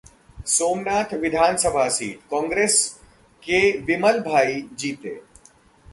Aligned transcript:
सोमनाथ 0.47 1.13
विधानसभा 1.13 1.87
सीट: 1.89 2.19
कांग्रेस 2.31 2.77
के 3.43 3.61
विमलभाई 3.81 4.61
जीते 4.79 5.15